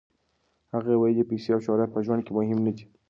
[0.73, 2.85] هغې ویلي، پیسې او شهرت په ژوند کې مهم نه دي.